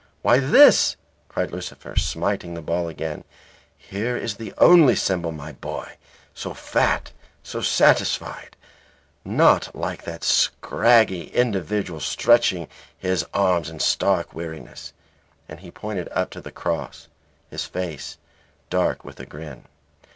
"Why 0.23 0.39
this," 0.39 0.95
cried 1.29 1.51
Lucifer, 1.51 1.95
smiting 1.95 2.55
the 2.55 2.63
ball 2.63 2.87
again, 2.87 3.23
"here 3.77 4.17
is 4.17 4.37
the 4.37 4.51
only 4.57 4.95
symbol, 4.95 5.31
my 5.31 5.51
boy. 5.51 5.97
So 6.33 6.55
fat. 6.55 7.11
So 7.43 7.61
satisfied. 7.61 8.57
Not 9.23 9.75
like 9.75 10.03
that 10.05 10.23
scraggy 10.23 11.25
individual, 11.27 11.99
stretching 11.99 12.67
his 12.97 13.27
arms 13.31 13.69
in 13.69 13.79
stark 13.79 14.33
weariness." 14.33 14.91
And 15.47 15.59
he 15.59 15.69
pointed 15.69 16.09
up 16.11 16.31
to 16.31 16.41
the 16.41 16.49
cross, 16.51 17.07
his 17.51 17.65
face 17.65 18.17
dark 18.71 19.05
with 19.05 19.19
a 19.19 19.25
grin. 19.27 19.65